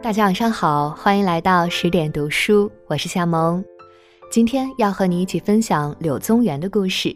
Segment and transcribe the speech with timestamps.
[0.00, 3.62] 大家晚上好，欢迎来到十点读书，我是夏萌。
[4.30, 7.14] 今天要和你一起分享柳宗元的故事，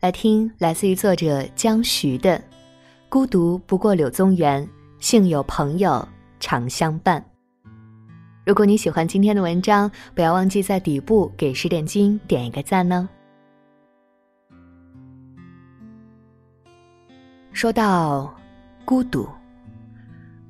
[0.00, 2.36] 来听来自于作者江徐的
[3.08, 4.68] 《孤独不过柳宗元，
[5.00, 6.06] 幸有朋友
[6.38, 7.18] 常相伴》。
[8.44, 13.08] 如果你喜欢今天的文章，不要忘记在底部给十点君点一个赞呢。
[17.54, 18.32] 说到
[18.84, 19.26] 孤独。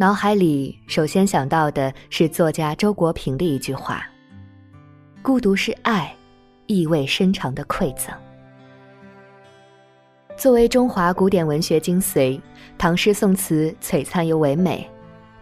[0.00, 4.06] 脑海里首先想到的是作家周国平的一句话
[5.22, 6.14] ：“孤独是爱，
[6.66, 8.14] 意味深长的馈赠。”
[10.38, 12.40] 作为中华古典文学精髓，
[12.78, 14.88] 唐诗宋词璀璨又唯美，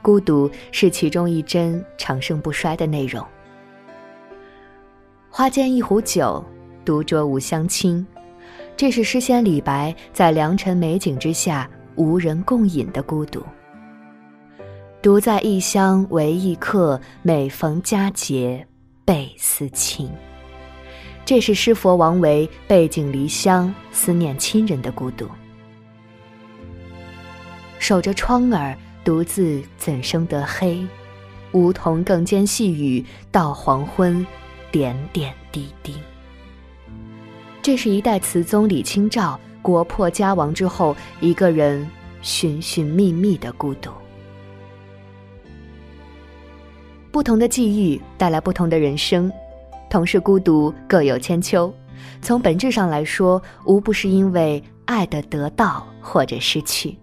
[0.01, 3.23] 孤独是其中一针长盛不衰的内容。
[5.29, 6.43] 花间一壶酒，
[6.83, 8.07] 独酌无相亲，
[8.75, 13.45] 这是诗仙李白在良辰美景之下无人共饮的孤独。
[15.07, 18.67] 独在异乡为异客，每逢佳节
[19.05, 20.11] 倍思亲。
[21.25, 25.29] 这是诗佛王维背井离乡、思念亲人的孤独。
[27.79, 30.85] 守着窗儿，独自怎生得黑？
[31.53, 34.27] 梧桐更兼细雨，到黄昏，
[34.73, 35.95] 点点滴滴。
[37.63, 41.89] 这是一代词宗李清照国破家亡之后，一个人
[42.23, 43.93] 寻寻觅觅的孤独。
[47.17, 49.33] 不同的际遇带来不同的人生，
[49.89, 51.73] 同是孤独，各有千秋。
[52.21, 56.99] 从本质上来说，无不是因为爱的得到或者失去。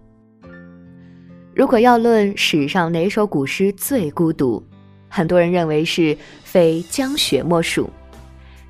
[1.52, 4.62] 如果要论史上哪首古诗最孤独，
[5.08, 7.90] 很多人认为是非江雪莫属。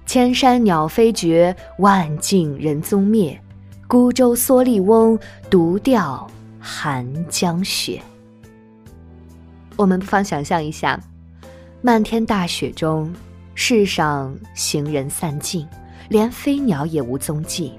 [0.07, 3.39] 千山鸟飞绝，万径人踪灭，
[3.87, 5.19] 孤舟蓑笠翁，
[5.51, 6.27] 独钓
[6.59, 8.01] 寒江雪。
[9.77, 10.99] 我们不妨想象一下。
[11.87, 13.13] 漫天大雪中，
[13.55, 15.69] 世上行人散尽，
[16.09, 17.75] 连飞鸟也无踪迹。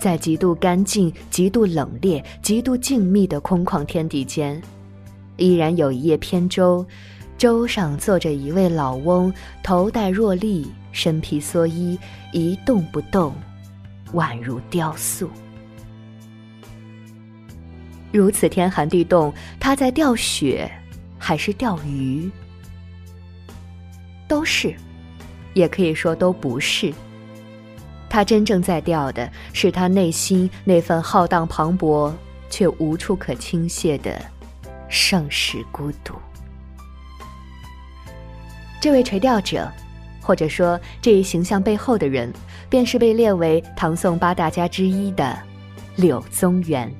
[0.00, 4.58] 在极度干净、极度冷冽、极度静谧的空旷天地间，
[5.36, 6.82] 依然有一叶扁舟，
[7.36, 9.30] 舟上坐着一位老翁，
[9.62, 11.98] 头戴若笠，身披蓑衣，
[12.32, 13.34] 一动不动，
[14.14, 15.28] 宛如雕塑。
[18.10, 20.72] 如此天寒地冻，他在钓雪，
[21.18, 22.30] 还是钓鱼？
[24.34, 24.74] 都是，
[25.52, 26.92] 也可以说都不是。
[28.10, 32.12] 他真正在钓的是他内心那份浩荡磅礴
[32.50, 34.20] 却无处可倾泻的
[34.88, 36.14] 盛世孤独。
[38.80, 39.70] 这位垂钓者，
[40.20, 42.32] 或者说这一形象背后的人，
[42.68, 45.38] 便是被列为唐宋八大家之一的
[45.94, 46.92] 柳宗元。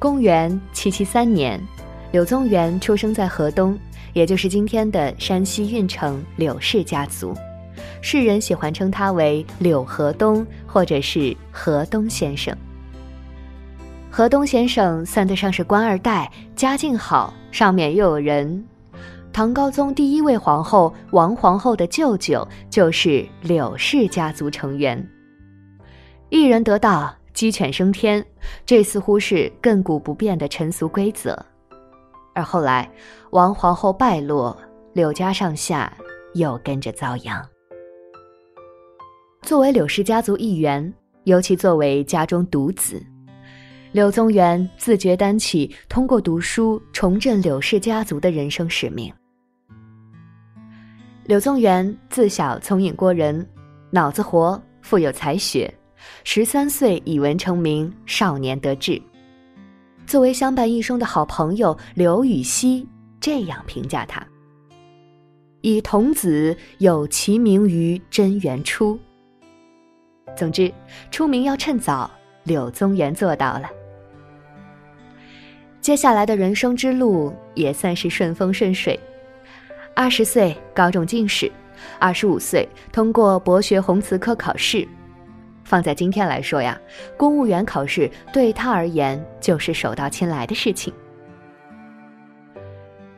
[0.00, 1.64] 公元七七三年，
[2.10, 3.78] 柳宗元出生在河东。
[4.14, 7.34] 也就是今天的山西运城柳氏家族，
[8.00, 12.56] 世人喜欢称他为柳河东，或者是河东先生。
[14.10, 18.64] 河东先生算得上是官二代，家境好，上面又有人。
[19.32, 25.04] 唐高宗第一位皇后王皇后的舅舅就是柳氏家族成员。
[26.28, 28.24] 一人得道，鸡犬升天，
[28.64, 31.36] 这似乎是亘古不变的陈俗规则。
[32.34, 32.90] 而后来，
[33.30, 34.56] 王皇后败落，
[34.92, 35.92] 柳家上下
[36.34, 37.42] 又跟着遭殃。
[39.42, 40.92] 作为柳氏家族一员，
[41.24, 43.00] 尤其作为家中独子，
[43.92, 49.12] 柳宗元自觉担起通过读书重振柳氏家族的人生使命。
[51.24, 53.46] 柳宗元自小聪颖过人，
[53.90, 55.72] 脑子活，富有才学，
[56.24, 59.00] 十三岁以文成名，少年得志。
[60.06, 62.86] 作为相伴一生的好朋友，刘禹锡
[63.20, 64.24] 这样评价他
[65.62, 68.98] ：“以童子有其名于贞元初。”
[70.36, 70.72] 总之，
[71.10, 72.10] 出名要趁早，
[72.44, 73.70] 柳宗元做到了。
[75.80, 78.98] 接下来的人生之路也算是顺风顺水。
[79.94, 81.50] 二十岁高中进士，
[81.98, 84.86] 二十五岁通过博学鸿词科考试。
[85.64, 86.78] 放在今天来说呀，
[87.16, 90.92] 公务员考试对他而言就是手到擒来的事情。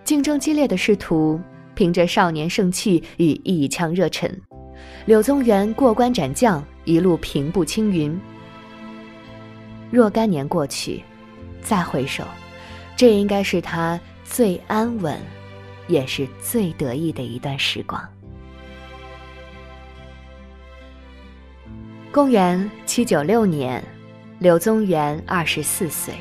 [0.04, 1.40] 竞争激烈的仕途，
[1.74, 4.30] 凭着少年盛气与一腔热忱，
[5.04, 8.18] 柳宗元过关斩将，一路平步青云。
[9.90, 11.02] 若干年过去，
[11.60, 12.22] 再回首，
[12.96, 15.18] 这应该是他最安稳，
[15.88, 18.00] 也是最得意的一段时光。
[22.16, 23.84] 公元七九六年，
[24.38, 26.14] 柳宗元二十四岁，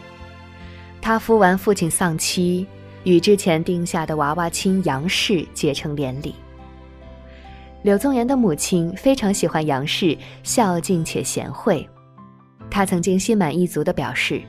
[1.01, 2.67] 他扶完父亲丧妻，
[3.05, 6.35] 与之前定下的娃娃亲杨氏结成连理。
[7.81, 11.89] 柳宗元的母亲非常喜欢杨氏，孝敬且贤惠。
[12.69, 14.41] 他曾经心满意足地表示：“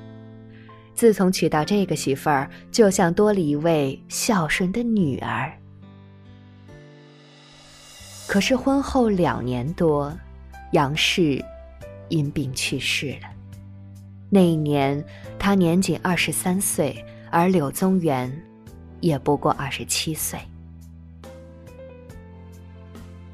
[0.94, 5.56] 自从娶到这个媳妇儿，就像多了一位孝顺的女儿。”
[8.26, 10.12] 可是婚后两年多，
[10.76, 11.43] 杨氏
[12.11, 13.31] 因病去世了。
[14.28, 15.02] 那一年，
[15.38, 18.31] 他年仅二十三岁，而柳宗元
[19.00, 20.38] 也不过二十七岁。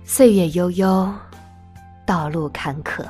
[0.05, 1.13] 岁月悠悠，
[2.07, 3.05] 道路坎坷。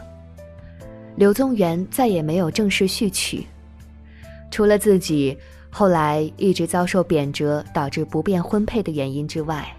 [1.15, 3.47] 柳宗元再也没有正式续娶，
[4.51, 5.37] 除了自己
[5.69, 9.71] 后来一直遭受贬谪导致不便婚配的原因之外，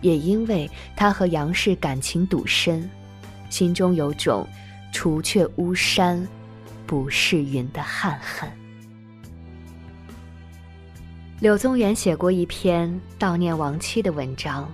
[0.00, 2.88] 也因为他和杨氏感情笃深，
[3.50, 4.46] 心中有种
[4.94, 6.26] “除却巫山，
[6.86, 8.50] 不是云”的憾恨。
[11.40, 14.66] 柳宗元写过一篇悼念亡妻的文章。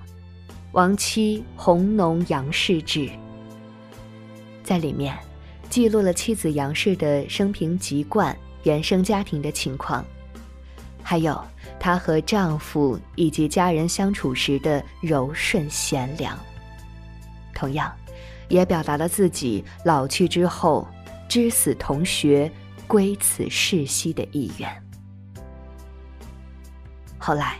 [0.73, 3.09] 亡妻红农杨氏志，
[4.63, 5.17] 在里面
[5.71, 10.05] 记录了妻子杨氏的生平籍贯、原生家庭的情况，
[11.03, 11.43] 还有
[11.81, 16.39] 她和丈夫以及家人相处时的柔顺贤良。
[17.55, 17.91] 同样，
[18.49, 20.87] 也表达了自己老去之后
[21.29, 22.51] 知死同学、
[22.87, 24.83] 归此世兮的意愿。
[27.19, 27.57] 后来，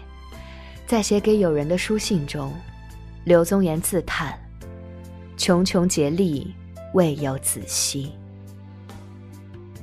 [0.87, 2.53] 在写给友人的书信中。
[3.25, 4.39] 柳宗元自叹
[5.37, 6.55] ：“穷穷竭力，
[6.95, 8.13] 未有子息。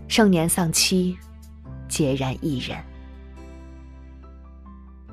[0.08, 1.18] 盛年丧妻，
[1.90, 2.82] 孑然一人。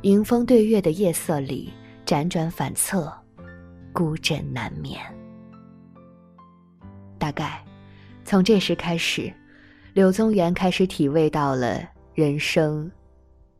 [0.02, 1.72] 迎风对月的夜色里，
[2.06, 3.12] 辗转反侧，
[3.92, 5.00] 孤枕难眠。
[7.20, 7.62] 大概，
[8.24, 9.32] 从这时开始，
[9.92, 11.80] 柳宗元开始体味到了
[12.14, 12.90] 人生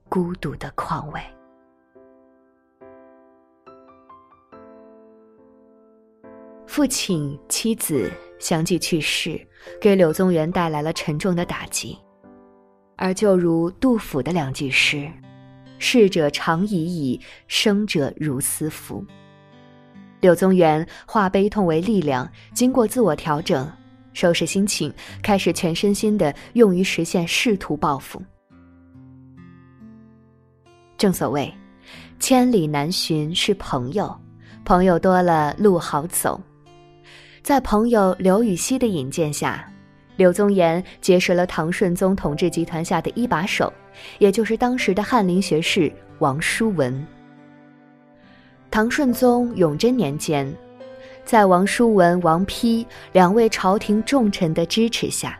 [0.08, 1.20] 孤独的况味。”
[6.66, 9.38] 父亲、妻子相继去世，
[9.80, 11.98] 给柳宗元带来了沉重的打击。
[12.96, 15.10] 而就如杜甫的两句诗
[15.78, 19.04] ：“逝者长已矣，生者如斯夫。”
[20.20, 23.70] 柳宗元化悲痛为力量，经过自我调整，
[24.12, 28.22] 收拾心情，开始全身心的用于实现仕途抱负。
[30.99, 31.52] 正所谓，
[32.19, 34.14] 千里难寻是朋友，
[34.64, 36.38] 朋友多了路好走。
[37.43, 39.66] 在朋友刘禹锡的引荐下，
[40.16, 43.73] 柳宗元结识了唐顺宗统治集团下的一把手，
[44.19, 47.06] 也就是当时的翰林学士王叔文。
[48.70, 50.49] 唐顺宗永贞年间，
[51.25, 55.37] 在王叔文、王丕两位朝廷重臣的支持下，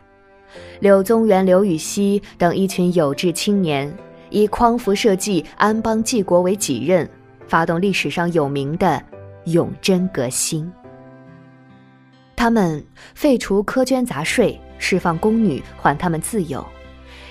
[0.81, 3.91] 柳宗元、刘禹锡等一群有志青年，
[4.29, 7.09] 以匡扶社稷、安邦济国为己任，
[7.47, 9.01] 发动历史上有名的
[9.45, 10.69] 永贞革新。
[12.35, 12.83] 他们
[13.15, 16.65] 废除苛捐杂税，释放宫女，还他们自由，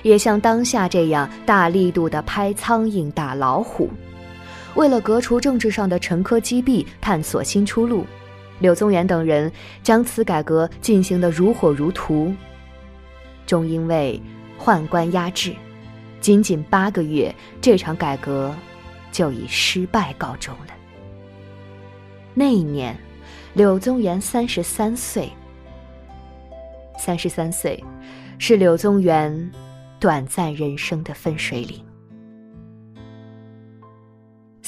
[0.02, 3.90] 也像当下这样大力度的拍苍蝇、打老虎。
[4.74, 8.06] 为了革除政治上的沉疴积弊，探索新出路，
[8.60, 9.50] 柳宗元等人
[9.82, 12.34] 将此改革进行得如火如荼。
[13.46, 14.20] 终因为
[14.58, 15.54] 宦官压制，
[16.20, 18.54] 仅仅八个月，这场改革
[19.10, 20.74] 就以失败告终了。
[22.34, 22.96] 那一年。
[23.54, 25.28] 柳宗元三十三岁。
[26.96, 27.82] 三十三岁，
[28.38, 29.50] 是柳宗元
[29.98, 31.84] 短暂人生的分水岭。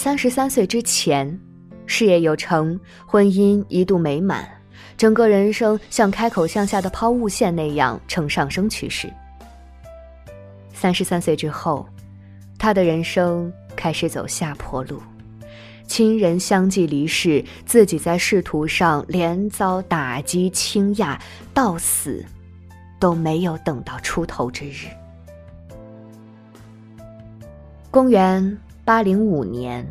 [0.02, 1.40] 三十三岁之前，
[1.86, 4.44] 事业有成，婚姻一度美满，
[4.96, 9.08] 整个人生像开口向下的抛物线那样呈上升趋势。
[10.74, 11.86] 三十三岁之后，
[12.58, 15.00] 他的人生开始走下坡路。
[15.86, 21.16] 亲人相继离世，自己在仕途上连遭打击倾轧，
[21.54, 22.26] 到死
[22.98, 24.88] 都没有等到出头之日。
[27.88, 29.86] 公元八零五年，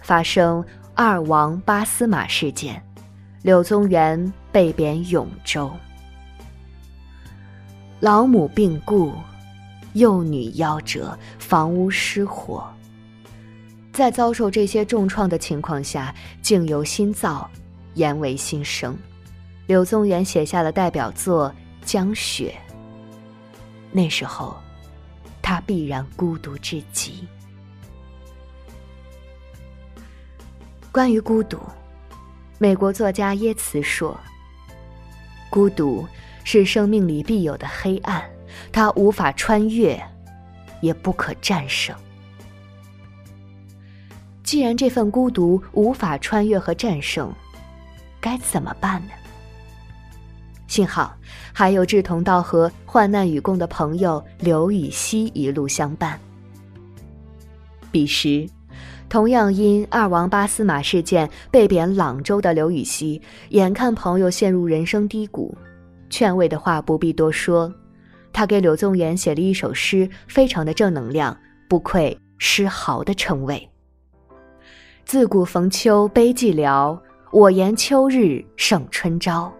[0.00, 0.64] 发生
[0.94, 2.80] 二王八司马事件，
[3.42, 5.68] 柳宗元被贬永州。
[7.98, 9.12] 老母病故，
[9.94, 12.64] 幼女夭折，房屋失火。
[13.92, 17.50] 在遭受这些重创的情况下，境由心造，
[17.94, 18.96] 言为心生。
[19.66, 21.52] 柳宗元写下了代表作
[21.84, 22.54] 《江雪》。
[23.90, 24.56] 那时候，
[25.42, 27.26] 他必然孤独至极。
[30.98, 31.60] 关于孤独，
[32.58, 34.18] 美国作家耶茨说
[35.48, 36.04] ：“孤独
[36.42, 38.20] 是生命里必有的黑暗，
[38.72, 39.96] 它无法穿越，
[40.80, 41.94] 也不可战胜。
[44.42, 47.32] 既然这份孤独无法穿越和战胜，
[48.20, 49.12] 该怎么办呢？
[50.66, 51.16] 幸好
[51.52, 56.18] 还有志同道合、患难与共的朋友刘禹锡一路相伴。
[57.92, 58.50] 彼时，
[59.08, 65.56] 同样因二王八司马事件被贬朗州的刘禹锡，眼看朋友陷入人生低谷，
[66.10, 67.72] 劝慰的话不必多说，
[68.32, 71.36] 他给柳宗元写了一首诗，非常的正能量，
[71.68, 73.66] 不愧诗豪的称谓。
[75.06, 76.98] 自古逢秋悲寂寥，
[77.32, 79.50] 我言秋日胜春朝。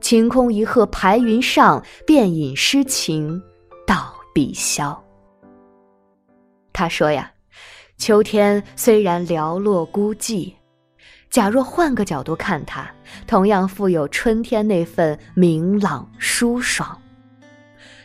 [0.00, 3.40] 晴空一鹤排云上，便引诗情
[3.86, 4.96] 到碧霄。
[6.72, 7.30] 他说呀，
[7.98, 10.52] 秋天虽然寥落孤寂，
[11.30, 12.88] 假若换个角度看它，
[13.26, 16.96] 同样富有春天那份明朗舒爽。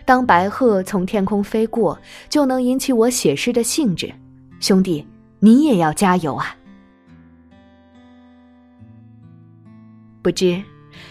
[0.06, 4.12] 当白鹤从天空飞过，就能引起我写诗的兴致。
[4.60, 5.06] 兄弟，
[5.40, 6.56] 你也要加油啊！
[10.22, 10.64] 不知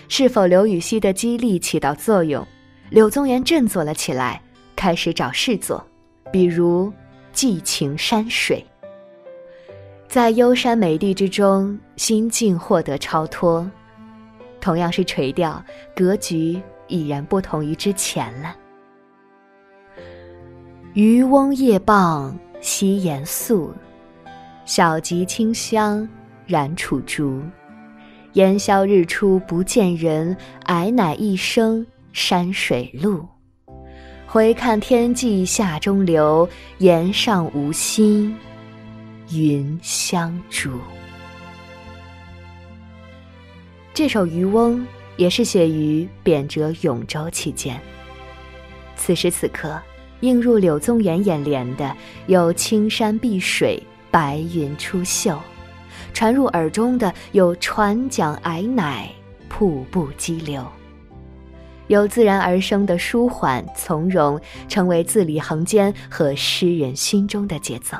[0.08, 2.44] 是否刘禹锡的激励起到作用，
[2.90, 4.40] 柳宗元振作了起来，
[4.74, 5.86] 开始找事做，
[6.32, 6.92] 比如
[7.32, 8.64] 寄情山水。
[10.10, 13.64] 在幽山美地之中，心境获得超脱，
[14.60, 15.64] 同样是垂钓，
[15.94, 18.56] 格局已然不同于之前了。
[20.94, 23.72] 渔翁夜傍西岩宿，
[24.64, 26.08] 小楫清香
[26.44, 27.40] 燃楚竹。
[28.32, 33.24] 烟消日出不见人，矮乃一生山水路。
[34.26, 36.48] 回看天际下中流，
[36.78, 38.36] 岩上无心
[39.32, 40.70] 云相逐。
[43.94, 44.80] 这首《渔翁》
[45.16, 47.80] 也是写于贬谪永州期间。
[48.96, 49.80] 此时此刻，
[50.20, 51.96] 映入柳宗元眼帘的
[52.26, 55.38] 有青山碧水，白云出岫。
[56.12, 59.08] 传入耳中的有船桨矮乃，
[59.48, 60.66] 瀑布激流，
[61.86, 67.96] 有自然而生的舒缓从容，成为字里行间和诗人心中的节奏。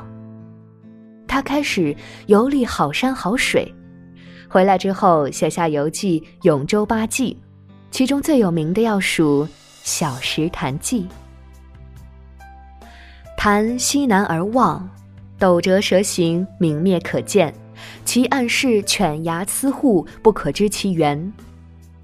[1.31, 1.95] 他开始
[2.27, 3.73] 游历好山好水，
[4.49, 7.39] 回来之后写下游记《永州八记》，
[7.93, 9.47] 其中最有名的要数
[9.85, 11.07] 《小石潭记》。
[13.37, 14.91] 潭西南而望，
[15.39, 17.55] 斗折蛇形，明灭可见。
[18.05, 21.33] 其岸势犬牙疵户，不可知其源。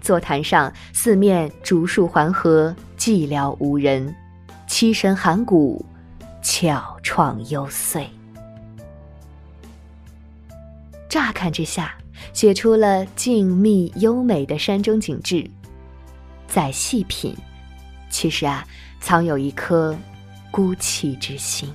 [0.00, 4.14] 坐潭上，四面竹树环合，寂寥无人。
[4.68, 5.84] 凄神寒骨，
[6.40, 8.06] 巧怆幽邃。
[11.08, 11.94] 乍看之下，
[12.32, 15.48] 写出了静谧优美的山中景致。
[16.46, 17.34] 再细品，
[18.10, 18.64] 其实啊，
[19.00, 19.96] 藏有一颗
[20.50, 21.68] 孤寂之心。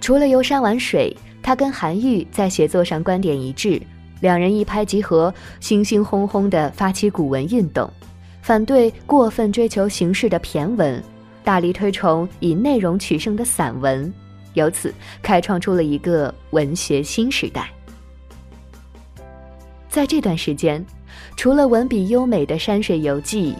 [0.00, 1.16] 除了游山玩水。
[1.42, 3.80] 他跟韩愈在写作上观点一致，
[4.18, 7.88] 两人一拍即合，兴兴轰轰地发起古文运动，
[8.42, 11.00] 反对过分追求形式的骈文，
[11.44, 14.12] 大力推崇以内容取胜的散文，
[14.56, 17.70] 由此开创出了一个文学新时代。
[19.88, 20.84] 在这段时间，
[21.36, 23.54] 除了文笔优美的山水游记，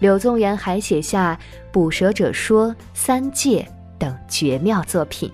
[0.00, 1.34] 柳宗元还写下
[1.72, 3.66] 《捕蛇者说》《三戒》
[3.98, 5.30] 等绝妙作品。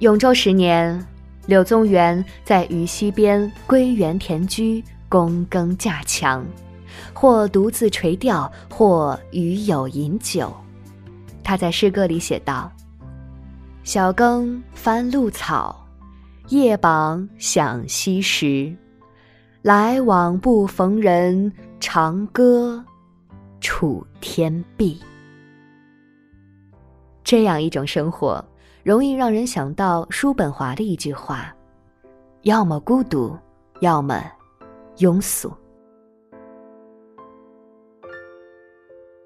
[0.00, 1.06] 永州十年，
[1.46, 6.44] 柳宗元在渝西边归园田居，躬耕稼强，
[7.14, 10.54] 或独自垂钓，或与友饮酒。
[11.46, 12.68] 他在诗歌里写道
[13.84, 15.86] ：“小耕翻露草，
[16.48, 18.76] 夜傍响溪石。
[19.62, 22.84] 来往不逢人，长歌
[23.60, 25.00] 楚天碧。”
[27.22, 28.44] 这样一种生活。
[28.82, 31.54] 容易让人想到叔本华的一句话
[32.42, 33.38] ：“要么孤独，
[33.80, 34.20] 要么
[34.98, 35.52] 庸俗。”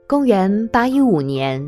[0.06, 1.62] 公元八一五年，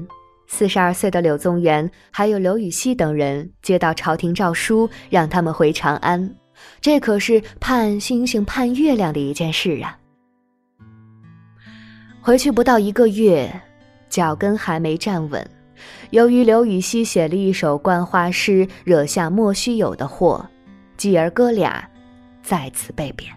[0.54, 6.30] 四十二岁的柳宗元还有刘禹锡等人接到朝廷诏书，让他们回长安。
[6.78, 9.98] 这可是盼星星盼月亮的一件事啊！
[12.20, 13.50] 回去不到一个月，
[14.10, 15.42] 脚跟还没站稳。
[16.10, 20.46] 由于刘禹锡写了一首观花诗，惹下莫须有的祸，
[20.98, 21.82] 继而哥俩
[22.42, 23.32] 再次被贬。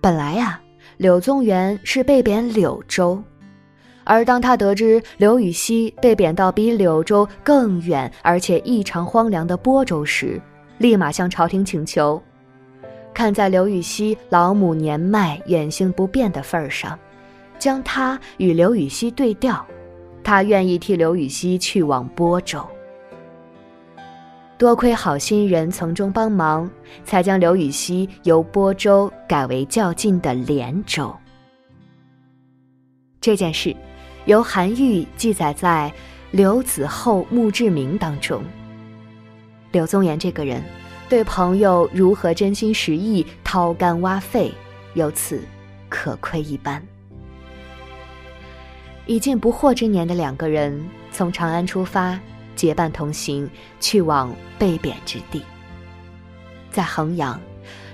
[0.00, 0.58] 本来呀，
[0.96, 3.22] 柳宗元是被贬柳州，
[4.04, 10.40] 而当他得知刘禹锡被贬到比柳州更远而且异常荒凉的播州时，
[10.78, 12.20] 立马向朝廷请求。
[13.14, 16.98] 看在刘禹锡老母年迈、远行不便的份儿上。
[17.58, 19.64] 将他与刘禹锡对调，
[20.24, 22.60] 他愿意替刘禹锡去往播州。
[24.58, 26.68] 多亏好心人从中帮忙，
[27.04, 31.14] 才将刘禹锡由播州改为较近的连州。
[33.20, 33.76] 这件事，
[34.26, 35.92] 由韩愈记载在
[36.30, 38.42] 《刘子厚墓志铭》当中。
[39.72, 40.62] 柳宗元这个人，
[41.08, 44.52] 对朋友如何真心实意、掏肝挖肺，
[44.94, 45.42] 由此
[45.88, 46.80] 可窥一斑。
[49.06, 52.16] 已近不惑之年的两个人，从长安出发，
[52.54, 53.50] 结伴同行，
[53.80, 55.42] 去往被贬之地。
[56.70, 57.40] 在衡阳，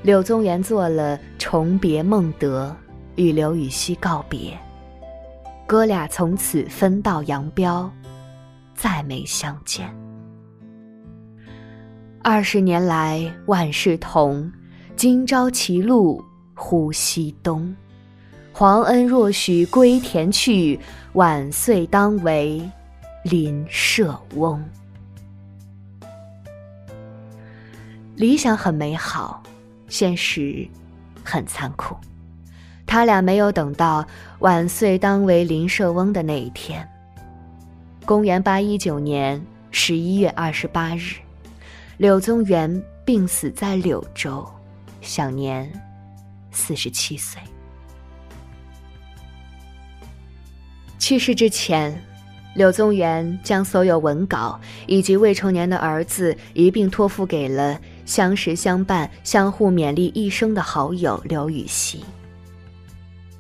[0.03, 2.77] 柳宗元做了重别孟德，
[3.17, 4.59] 与刘禹锡告别。
[5.69, 7.93] 哥俩从此分道扬镳，
[8.75, 9.95] 再没相见。
[12.23, 14.51] 二十年来万事同，
[14.97, 17.77] 今朝歧路忽西东。
[18.51, 20.81] 皇恩若许归田去，
[21.13, 22.67] 晚岁当为
[23.23, 24.65] 邻舍翁。
[28.17, 29.43] 理想很美好，
[29.87, 30.67] 现实
[31.23, 31.95] 很残酷。
[32.89, 34.05] 他俩没有等到
[34.39, 36.89] 晚岁当为邻舍翁的那一天。
[38.07, 39.41] 公元八一九年
[39.71, 41.17] 十一月二十八日，
[41.99, 44.45] 柳宗元病死在柳州，
[45.03, 45.71] 享年
[46.51, 47.39] 四十七岁。
[50.99, 52.03] 去世之前，
[52.55, 62.03] 柳宗元将所有文稿以及未成年的儿子一并托付给了相识相伴、相互勉励一生的好友刘禹锡。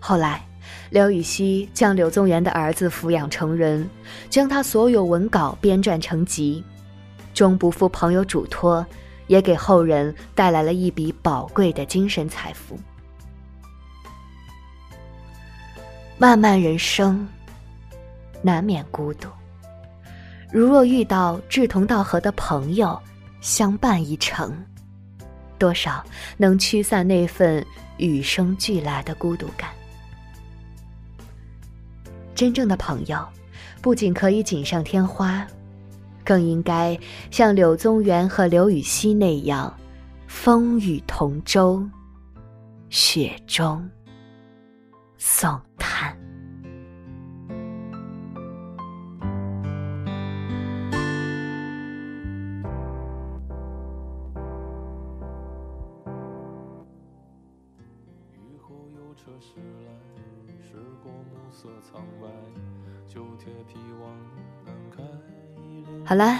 [0.08, 0.42] 后来，
[0.88, 3.86] 刘禹锡将柳宗元的儿子抚养成人，
[4.30, 6.64] 将他所有文稿编撰成集，
[7.34, 8.86] 终不负朋友嘱托，
[9.26, 12.80] 也给后人带来了一笔宝贵的精神财富。
[16.16, 17.28] 漫漫人生，
[18.40, 19.28] 难免孤独。
[20.50, 22.98] 如若遇到志同道合的朋友，
[23.42, 24.56] 相伴一程，
[25.59, 26.02] 多少
[26.38, 27.62] 能驱散那份
[27.98, 29.68] 与生俱来的孤独感。
[32.38, 33.18] 真正的朋友，
[33.83, 35.44] 不仅可以锦上添花，
[36.24, 36.96] 更应该
[37.33, 39.77] 像柳宗元和刘禹锡那样，
[40.29, 41.85] 风雨同舟，
[42.90, 43.90] 雪中
[45.16, 45.67] 送。
[66.04, 66.38] 好了，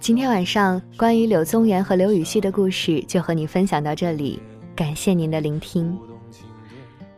[0.00, 4.40] 今天晚上关于柳宗元和刘禹锡的故事就和你分享到这里，
[4.74, 5.98] 感谢您的聆听。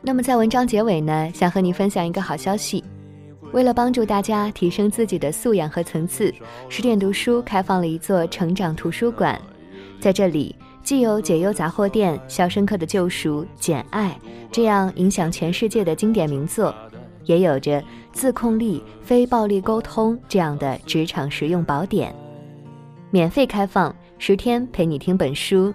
[0.03, 2.83] 那么在文章结尾呢，想和你分享一个好消息，
[3.53, 6.35] 为了帮助大家提升自己的素养和层次，
[6.69, 9.41] 十点读书开放了一座成长图书馆，
[10.01, 14.19] 在这里既有解忧杂货店、肖申克的救赎、简爱
[14.51, 16.75] 这样影响全世界的经典名作。
[17.25, 17.83] 也有着
[18.13, 22.15] 自控力、非暴力沟通这样的职场实用宝典，
[23.11, 25.73] 免费开放十天陪你听本书。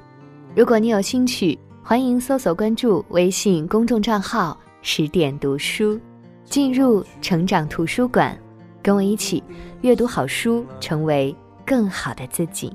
[0.55, 5.99] 如果你有兴趣，欢迎搜索关注微信公众账号“十点读书”，
[6.45, 8.37] 进入成长图书馆，
[8.81, 9.43] 跟我一起
[9.81, 11.35] 阅读好书，成为
[11.65, 12.71] 更好的自己。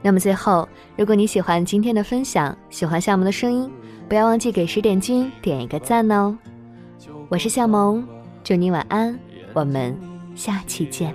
[0.00, 3.70] 那么最后，如果你喜欢今天的分享，喜欢夏萌的声音，
[4.08, 6.36] 不要忘记给十点君点一个赞哦。
[7.32, 8.06] 我是向萌，
[8.44, 9.18] 祝你晚安，
[9.54, 9.96] 我们
[10.36, 11.14] 下期见。